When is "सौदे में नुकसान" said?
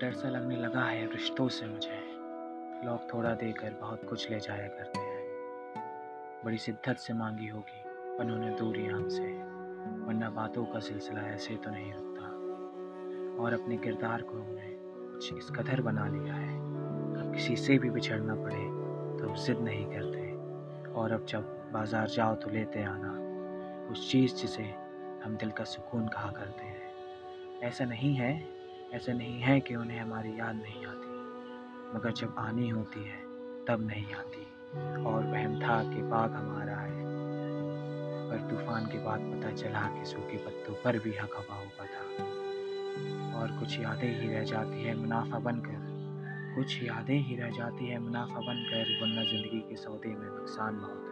49.76-50.76